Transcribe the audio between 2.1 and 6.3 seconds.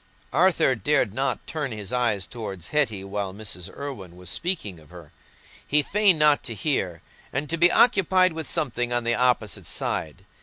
towards Hetty while Mrs. Irwine was speaking of her. He feigned